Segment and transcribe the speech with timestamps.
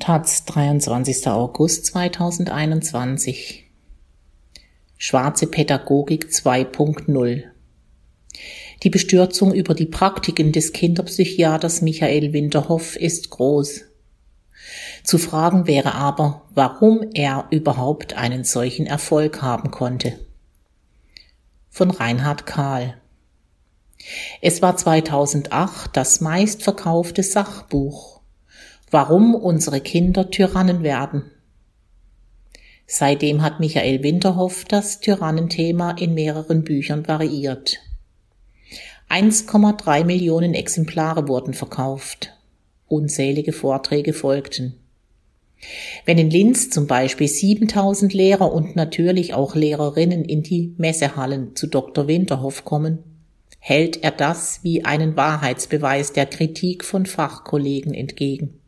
[0.00, 1.26] Taz, 23.
[1.26, 3.66] August 2021.
[4.96, 7.42] Schwarze Pädagogik 2.0.
[8.82, 13.82] Die Bestürzung über die Praktiken des Kinderpsychiaters Michael Winterhoff ist groß.
[15.04, 20.18] Zu fragen wäre aber, warum er überhaupt einen solchen Erfolg haben konnte.
[21.68, 22.96] Von Reinhard Kahl.
[24.40, 28.19] Es war 2008 das meistverkaufte Sachbuch
[28.92, 31.30] Warum unsere Kinder Tyrannen werden.
[32.88, 37.78] Seitdem hat Michael Winterhoff das Tyrannenthema in mehreren Büchern variiert.
[39.08, 42.32] 1,3 Millionen Exemplare wurden verkauft.
[42.88, 44.74] Unzählige Vorträge folgten.
[46.04, 51.68] Wenn in Linz zum Beispiel 7000 Lehrer und natürlich auch Lehrerinnen in die Messehallen zu
[51.68, 52.08] Dr.
[52.08, 52.98] Winterhoff kommen,
[53.60, 58.59] hält er das wie einen Wahrheitsbeweis der Kritik von Fachkollegen entgegen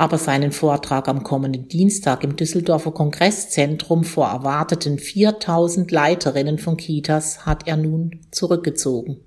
[0.00, 7.44] aber seinen Vortrag am kommenden Dienstag im Düsseldorfer Kongresszentrum vor erwarteten 4000 Leiterinnen von Kitas
[7.44, 9.20] hat er nun zurückgezogen.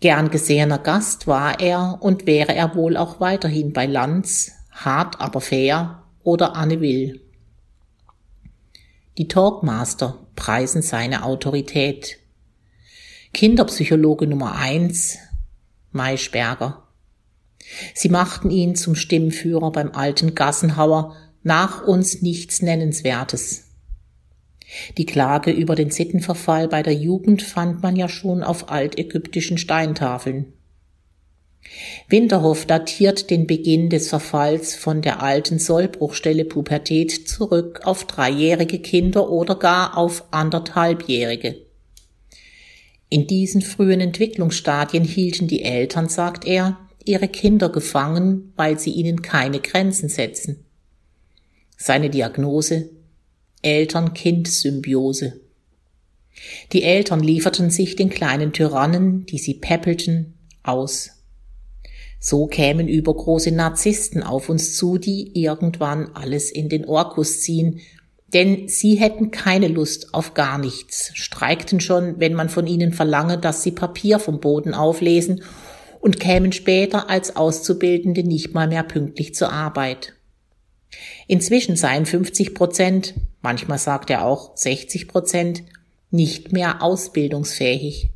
[0.00, 5.42] Gern gesehener Gast war er und wäre er wohl auch weiterhin bei Lanz, hart aber
[5.42, 7.20] fair oder Anne Will.
[9.18, 12.16] Die Talkmaster preisen seine Autorität.
[13.34, 15.18] Kinderpsychologe Nummer eins,
[15.92, 16.87] Maischberger.
[17.94, 23.64] Sie machten ihn zum Stimmführer beim alten Gassenhauer, nach uns nichts Nennenswertes.
[24.98, 30.52] Die Klage über den Sittenverfall bei der Jugend fand man ja schon auf altägyptischen Steintafeln.
[32.08, 39.30] Winterhoff datiert den Beginn des Verfalls von der alten Sollbruchstelle Pubertät zurück auf dreijährige Kinder
[39.30, 41.56] oder gar auf anderthalbjährige.
[43.10, 46.78] In diesen frühen Entwicklungsstadien hielten die Eltern, sagt er,
[47.08, 50.64] ihre Kinder gefangen, weil sie ihnen keine Grenzen setzen.
[51.76, 52.90] Seine Diagnose
[53.62, 55.40] Eltern-Kind-Symbiose.
[56.72, 61.10] Die Eltern lieferten sich den kleinen Tyrannen, die sie peppelten, aus.
[62.20, 67.80] So kämen übergroße Narzissten auf uns zu, die irgendwann alles in den Orkus ziehen,
[68.32, 73.38] denn sie hätten keine Lust auf gar nichts, streikten schon, wenn man von ihnen verlange,
[73.38, 75.42] dass sie Papier vom Boden auflesen
[76.00, 80.14] und kämen später als Auszubildende nicht mal mehr pünktlich zur Arbeit.
[81.26, 85.62] Inzwischen seien 50 Prozent, manchmal sagt er auch 60 Prozent,
[86.10, 88.10] nicht mehr ausbildungsfähig.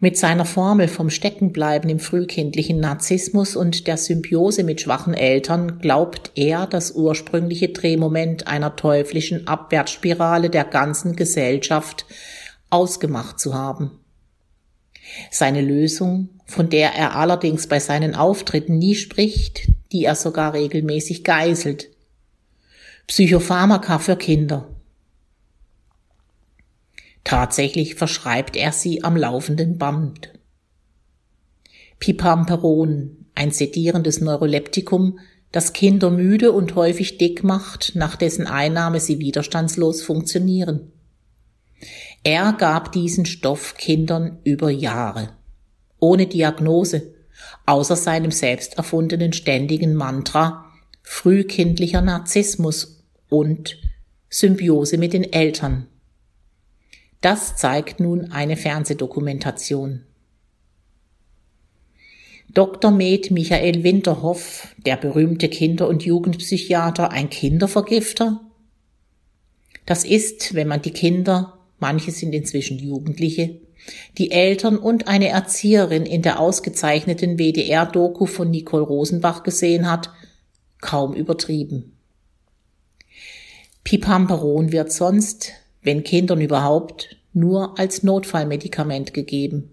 [0.00, 6.30] Mit seiner Formel vom Steckenbleiben im frühkindlichen Narzissmus und der Symbiose mit schwachen Eltern glaubt
[6.36, 12.06] er, das ursprüngliche Drehmoment einer teuflischen Abwärtsspirale der ganzen Gesellschaft
[12.70, 13.98] ausgemacht zu haben.
[15.30, 21.24] Seine Lösung, von der er allerdings bei seinen Auftritten nie spricht, die er sogar regelmäßig
[21.24, 21.88] geißelt.
[23.06, 24.68] Psychopharmaka für Kinder.
[27.24, 30.32] Tatsächlich verschreibt er sie am laufenden Band.
[31.98, 35.18] Pipamperon, ein sedierendes Neuroleptikum,
[35.52, 40.92] das Kinder müde und häufig dick macht, nach dessen Einnahme sie widerstandslos funktionieren.
[42.22, 45.36] Er gab diesen Stoff Kindern über Jahre.
[46.00, 47.14] Ohne Diagnose,
[47.66, 50.64] außer seinem selbst erfundenen ständigen Mantra
[51.02, 53.78] frühkindlicher Narzissmus und
[54.28, 55.86] Symbiose mit den Eltern.
[57.22, 60.04] Das zeigt nun eine Fernsehdokumentation.
[62.50, 62.90] Dr.
[62.90, 68.40] Med Michael Winterhoff, der berühmte Kinder- und Jugendpsychiater, ein Kindervergifter?
[69.86, 73.60] Das ist, wenn man die Kinder manche sind inzwischen Jugendliche,
[74.18, 80.10] die Eltern und eine Erzieherin in der ausgezeichneten WDR-Doku von Nicole Rosenbach gesehen hat,
[80.80, 81.96] kaum übertrieben.
[83.84, 85.52] Pipamperon wird sonst,
[85.82, 89.72] wenn Kindern überhaupt, nur als Notfallmedikament gegeben.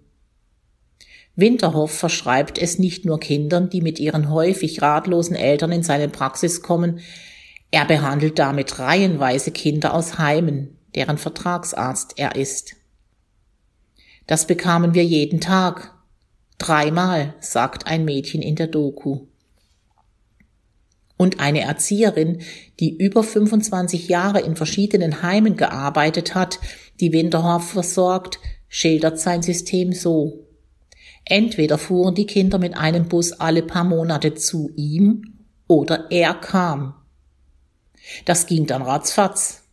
[1.34, 6.62] Winterhoff verschreibt es nicht nur Kindern, die mit ihren häufig ratlosen Eltern in seine Praxis
[6.62, 7.00] kommen,
[7.70, 12.76] er behandelt damit reihenweise Kinder aus Heimen, deren Vertragsarzt er ist.
[14.26, 15.94] Das bekamen wir jeden Tag.
[16.58, 19.26] Dreimal, sagt ein Mädchen in der Doku.
[21.18, 22.42] Und eine Erzieherin,
[22.80, 26.58] die über 25 Jahre in verschiedenen Heimen gearbeitet hat,
[27.00, 28.38] die Winterhoff versorgt,
[28.68, 30.46] schildert sein System so.
[31.24, 36.94] Entweder fuhren die Kinder mit einem Bus alle paar Monate zu ihm oder er kam.
[38.24, 39.65] Das ging dann ratzfatz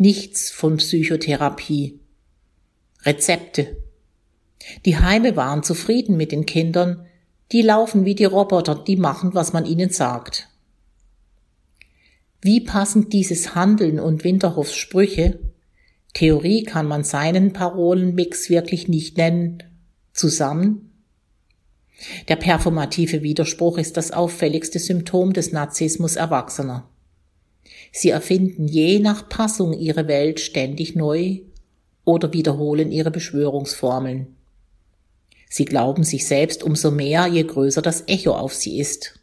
[0.00, 2.00] nichts von Psychotherapie.
[3.02, 3.76] Rezepte.
[4.84, 7.06] Die Heime waren zufrieden mit den Kindern,
[7.52, 10.48] Die laufen wie die Roboter, die machen, was man ihnen sagt.
[12.40, 15.40] Wie passen dieses Handeln und Winterhofs Sprüche,
[16.14, 19.64] Theorie kann man seinen Parolenmix wirklich nicht nennen,
[20.12, 20.92] zusammen?
[22.28, 26.88] Der performative Widerspruch ist das auffälligste Symptom des Narzissmus Erwachsener.
[27.92, 31.40] Sie erfinden je nach Passung ihre Welt ständig neu
[32.04, 34.36] oder wiederholen ihre Beschwörungsformeln.
[35.48, 39.18] Sie glauben sich selbst umso mehr, je größer das Echo auf sie ist.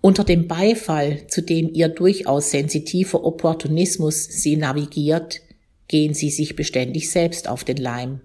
[0.00, 5.40] Unter dem Beifall, zu dem ihr durchaus sensitiver Opportunismus sie navigiert,
[5.86, 8.20] gehen sie sich beständig selbst auf den Leim.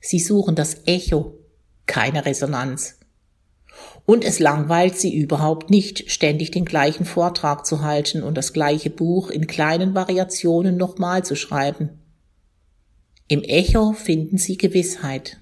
[0.00, 1.38] Sie suchen das Echo,
[1.86, 2.98] keine Resonanz.
[4.04, 8.90] Und es langweilt sie überhaupt nicht, ständig den gleichen Vortrag zu halten und das gleiche
[8.90, 11.90] Buch in kleinen Variationen nochmal zu schreiben.
[13.28, 15.38] Im Echo finden sie Gewissheit.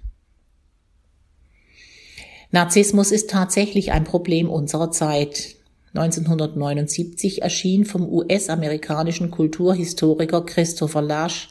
[2.51, 5.57] Narzissmus ist tatsächlich ein Problem unserer Zeit.
[5.95, 11.49] 1979 erschien vom US-amerikanischen Kulturhistoriker Christopher Lasch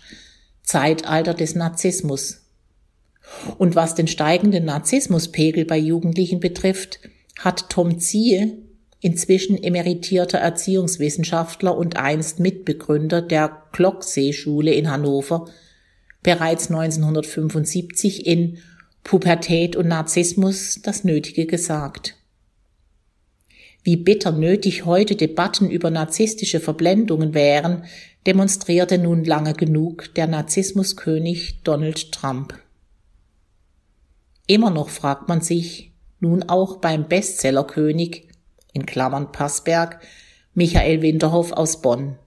[0.64, 2.39] Zeitalter des Narzissmus.
[3.58, 7.00] Und was den steigenden Narzissmuspegel bei Jugendlichen betrifft,
[7.40, 8.58] hat Tom Ziehe,
[9.02, 15.46] inzwischen emeritierter Erziehungswissenschaftler und einst Mitbegründer der Glocksee-Schule in Hannover,
[16.22, 18.58] bereits 1975 in
[19.04, 22.16] Pubertät und Narzissmus das Nötige gesagt.
[23.84, 27.86] Wie bitter nötig heute Debatten über narzisstische Verblendungen wären,
[28.28, 32.54] demonstrierte nun lange genug der Narzissmuskönig Donald Trump.
[34.50, 38.30] Immer noch fragt man sich, nun auch beim Bestsellerkönig,
[38.74, 40.02] in Klammern Passberg,
[40.56, 42.18] Michael Winterhoff aus Bonn.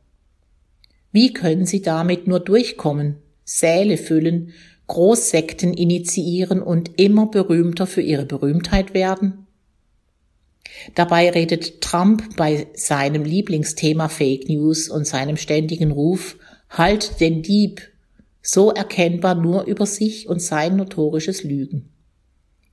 [1.11, 4.53] Wie können Sie damit nur durchkommen, Säle füllen
[4.87, 9.49] Großsekten initiieren und immer berühmter für ihre Berühmtheit werden?
[10.95, 16.37] Dabei redet Trump bei seinem Lieblingsthema Fake News und seinem ständigen Ruf
[16.71, 17.83] Halt den Dieb
[18.43, 21.92] so erkennbar nur über sich und sein notorisches Lügen.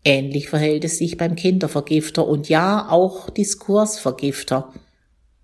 [0.06, 4.74] Ähnlich verhält es sich beim Kindervergifter und ja auch Diskursvergifter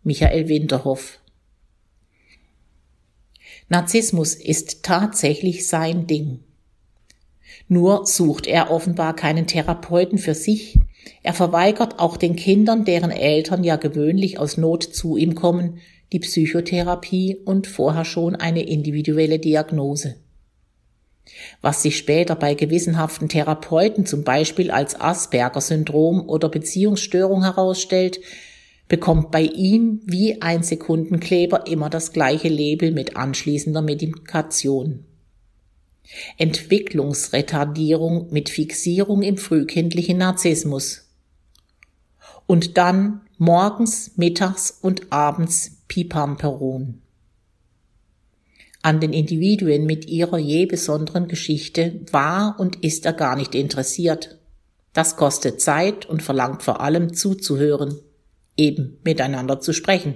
[0.03, 1.19] Michael Winterhoff.
[3.67, 6.39] Narzissmus ist tatsächlich sein Ding.
[7.67, 10.77] Nur sucht er offenbar keinen Therapeuten für sich.
[11.23, 15.79] Er verweigert auch den Kindern, deren Eltern ja gewöhnlich aus Not zu ihm kommen,
[16.13, 20.15] die Psychotherapie und vorher schon eine individuelle Diagnose.
[21.61, 28.19] Was sich später bei gewissenhaften Therapeuten zum Beispiel als Asperger-Syndrom oder Beziehungsstörung herausstellt,
[28.87, 35.05] bekommt bei ihm wie ein Sekundenkleber immer das gleiche Label mit anschließender Medikation.
[36.37, 41.09] Entwicklungsretardierung mit Fixierung im frühkindlichen Narzissmus.
[42.45, 47.01] Und dann morgens, mittags und abends Pipamperon.
[48.85, 54.37] An den Individuen mit ihrer je besonderen Geschichte war und ist er gar nicht interessiert.
[54.93, 57.97] Das kostet Zeit und verlangt vor allem zuzuhören,
[58.55, 60.13] eben miteinander zu sprechen.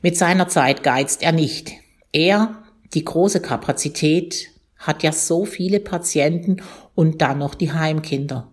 [0.00, 1.72] Mit seiner Zeit geizt er nicht.
[2.12, 2.62] Er
[2.94, 6.58] die große Kapazität hat ja so viele Patienten
[6.94, 8.52] und dann noch die Heimkinder.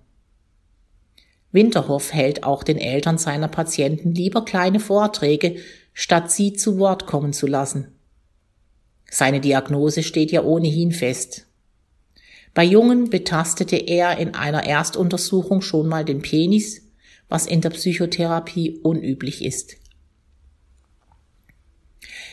[1.52, 5.58] Winterhoff hält auch den Eltern seiner Patienten lieber kleine Vorträge,
[5.94, 8.01] statt sie zu Wort kommen zu lassen.
[9.14, 11.46] Seine Diagnose steht ja ohnehin fest.
[12.54, 16.82] Bei Jungen betastete er in einer Erstuntersuchung schon mal den Penis,
[17.28, 19.76] was in der Psychotherapie unüblich ist.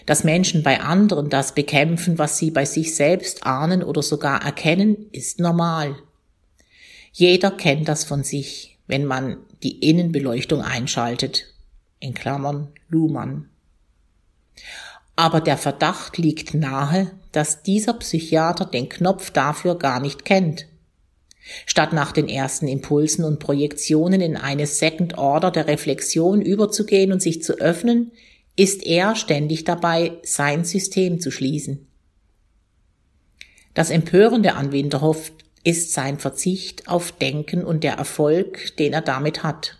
[0.07, 5.09] Dass Menschen bei anderen das bekämpfen, was sie bei sich selbst ahnen oder sogar erkennen,
[5.11, 5.97] ist normal.
[7.13, 11.53] Jeder kennt das von sich, wenn man die Innenbeleuchtung einschaltet.
[11.99, 13.51] In Klammern Luhmann.
[15.19, 20.69] Aber der Verdacht liegt nahe, dass dieser Psychiater den Knopf dafür gar nicht kennt.
[21.67, 27.21] Statt nach den ersten Impulsen und Projektionen in eine Second Order der Reflexion überzugehen und
[27.21, 28.13] sich zu öffnen,
[28.55, 31.89] ist er ständig dabei, sein System zu schließen.
[33.75, 35.33] Das Empörende an Winterhoff
[35.65, 39.78] ist sein Verzicht auf Denken und der Erfolg, den er damit hat.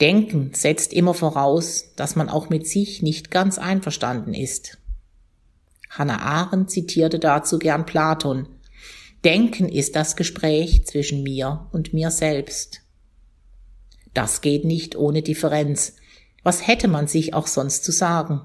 [0.00, 4.78] Denken setzt immer voraus, dass man auch mit sich nicht ganz einverstanden ist.
[5.90, 8.48] Hannah Arendt zitierte dazu gern Platon.
[9.24, 12.82] Denken ist das Gespräch zwischen mir und mir selbst.
[14.12, 15.94] Das geht nicht ohne Differenz,
[16.44, 18.42] was hätte man sich auch sonst zu sagen?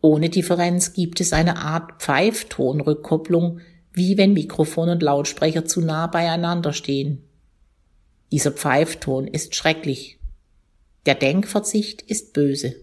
[0.00, 3.60] Ohne Differenz gibt es eine Art Pfeiftonrückkopplung,
[3.92, 7.23] wie wenn Mikrofon und Lautsprecher zu nah beieinander stehen.
[8.32, 10.18] Dieser Pfeifton ist schrecklich.
[11.06, 12.76] Der Denkverzicht ist böse.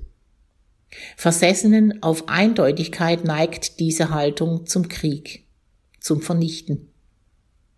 [1.16, 5.48] Versessenen auf Eindeutigkeit neigt diese Haltung zum Krieg,
[6.00, 6.90] zum Vernichten.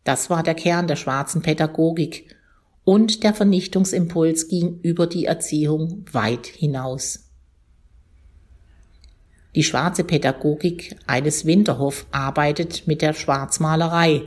[0.03, 2.35] Das war der Kern der schwarzen Pädagogik,
[2.85, 7.29] und der Vernichtungsimpuls ging über die Erziehung weit hinaus.
[9.55, 14.23] Die schwarze Pädagogik eines Winterhoff arbeitet mit der Schwarzmalerei.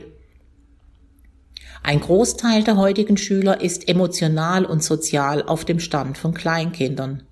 [1.87, 7.23] Ein Großteil der heutigen Schüler ist emotional und sozial auf dem Stand von Kleinkindern.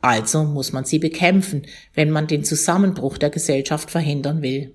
[0.00, 4.74] Also muss man sie bekämpfen, wenn man den Zusammenbruch der Gesellschaft verhindern will.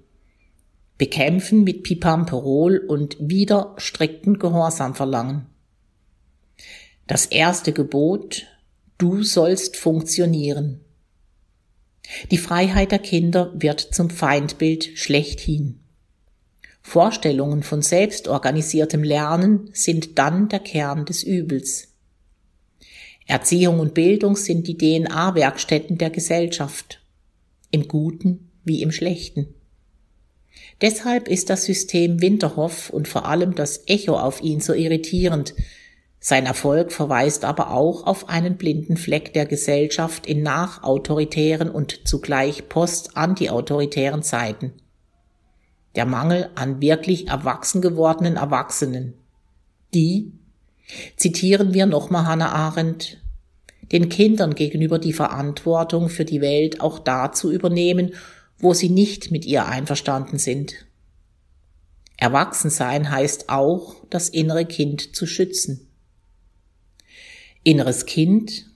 [1.00, 5.48] Bekämpfen mit Pipamperol und wieder strikten Gehorsam verlangen.
[7.08, 8.46] Das erste Gebot,
[9.00, 10.80] du sollst funktionieren.
[12.30, 15.81] Die Freiheit der Kinder wird zum Feindbild schlechthin.
[16.82, 21.90] Vorstellungen von selbstorganisiertem Lernen sind dann der Kern des Übels.
[23.28, 27.02] Erziehung und Bildung sind die DNA-Werkstätten der Gesellschaft,
[27.70, 29.54] im Guten wie im Schlechten.
[30.82, 35.54] Deshalb ist das System Winterhoff und vor allem das Echo auf ihn so irritierend,
[36.24, 42.70] sein Erfolg verweist aber auch auf einen blinden Fleck der Gesellschaft in nachautoritären und zugleich
[42.70, 44.74] post-antiautoritären Zeiten.
[45.96, 49.14] Der Mangel an wirklich erwachsen gewordenen Erwachsenen.
[49.94, 50.32] Die,
[51.18, 53.18] zitieren wir nochmal Hannah Arendt,
[53.92, 58.14] den Kindern gegenüber die Verantwortung für die Welt auch da zu übernehmen,
[58.58, 60.86] wo sie nicht mit ihr einverstanden sind.
[62.16, 65.88] Erwachsensein heißt auch, das innere Kind zu schützen.
[67.64, 68.68] Inneres Kind?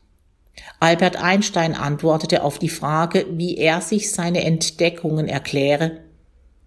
[0.79, 6.04] Albert Einstein antwortete auf die Frage, wie er sich seine Entdeckungen erkläre,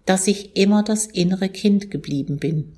[0.09, 2.73] dass ich immer das innere Kind geblieben bin.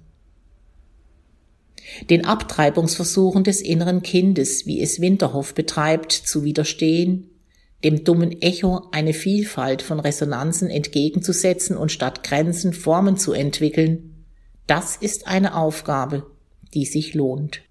[2.10, 7.30] Den Abtreibungsversuchen des inneren Kindes, wie es Winterhoff betreibt, zu widerstehen,
[7.86, 14.26] dem dummen Echo eine Vielfalt von Resonanzen entgegenzusetzen und statt Grenzen Formen zu entwickeln,
[14.68, 16.30] das ist eine Aufgabe,
[16.74, 17.62] die sich lohnt.